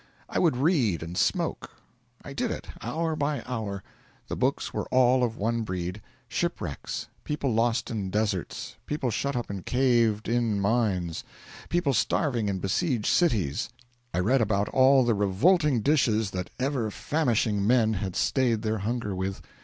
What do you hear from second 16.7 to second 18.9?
famishing men had stayed their